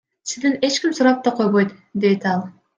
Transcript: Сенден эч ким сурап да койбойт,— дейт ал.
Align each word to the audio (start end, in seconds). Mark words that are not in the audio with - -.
Сенден 0.29 0.55
эч 0.65 0.73
ким 0.81 0.91
сурап 0.95 1.17
да 1.25 1.31
койбойт,— 1.37 1.69
дейт 2.01 2.23
ал. 2.33 2.41